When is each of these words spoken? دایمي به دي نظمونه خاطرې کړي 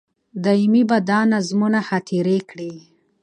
دایمي 0.43 0.83
به 0.89 0.97
دي 1.07 1.19
نظمونه 1.33 1.79
خاطرې 1.87 2.37
کړي 2.49 2.73